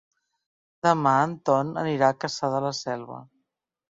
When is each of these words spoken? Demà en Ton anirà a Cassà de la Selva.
Demà 0.85 1.11
en 1.25 1.35
Ton 1.49 1.69
anirà 1.83 2.09
a 2.09 2.17
Cassà 2.25 2.51
de 2.53 2.65
la 2.65 2.71
Selva. 2.81 3.21